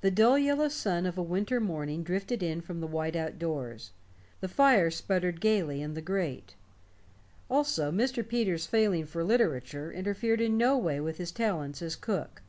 [0.00, 3.92] The dull yellow sun of a winter morning drifted in from the white outdoors;
[4.40, 6.56] the fire sputtered gaily in the grate.
[7.48, 8.26] Also, Mr.
[8.26, 12.42] Peters' failing for literature interfered in no way with his talents as cook.